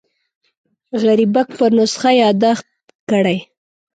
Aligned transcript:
غریبک 1.03 1.47
پر 1.57 1.71
نسخه 1.79 2.11
یاداښت 2.21 2.67
کړی. 3.09 3.37